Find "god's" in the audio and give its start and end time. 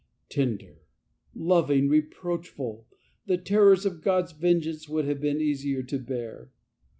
4.01-4.31